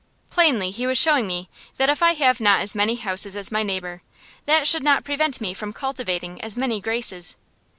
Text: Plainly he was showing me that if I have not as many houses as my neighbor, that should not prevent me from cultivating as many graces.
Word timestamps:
Plainly 0.31 0.71
he 0.71 0.87
was 0.87 0.97
showing 0.97 1.27
me 1.27 1.47
that 1.77 1.87
if 1.87 2.01
I 2.01 2.15
have 2.15 2.39
not 2.39 2.61
as 2.61 2.73
many 2.73 2.95
houses 2.95 3.35
as 3.35 3.51
my 3.51 3.61
neighbor, 3.61 4.01
that 4.47 4.65
should 4.65 4.81
not 4.81 5.03
prevent 5.03 5.39
me 5.39 5.53
from 5.53 5.73
cultivating 5.73 6.41
as 6.41 6.57
many 6.57 6.81
graces. 6.81 7.37